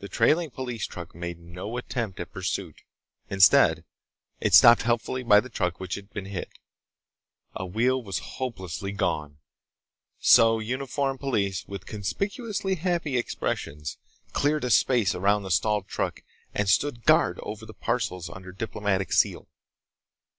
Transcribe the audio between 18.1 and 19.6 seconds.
under diplomatic seal.